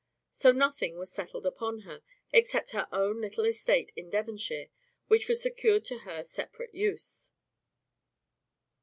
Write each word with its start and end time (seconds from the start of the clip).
So 0.31 0.51
nothing 0.51 0.97
was 0.97 1.11
settled 1.11 1.45
upon 1.45 1.81
her, 1.81 2.01
except 2.33 2.71
her 2.71 2.87
own 2.91 3.21
little 3.21 3.45
estate 3.45 3.91
in 3.95 4.09
Devonshire, 4.09 4.69
which 5.09 5.27
was 5.27 5.39
secured 5.43 5.85
to 5.85 5.99
her 5.99 6.23
separate 6.23 6.73
use. 6.73 7.29